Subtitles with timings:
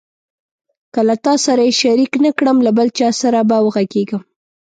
[0.93, 4.21] که له تا سره یې شریک نه کړم له بل چا سره به وغږېږم.